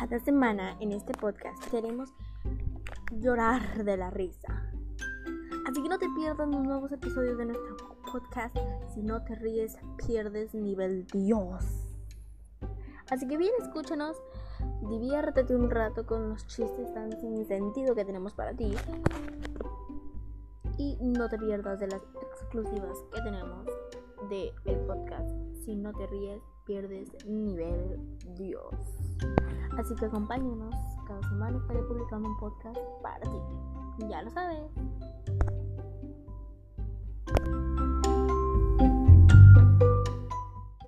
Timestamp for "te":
5.98-6.08, 9.22-9.34, 21.28-21.36, 25.92-26.06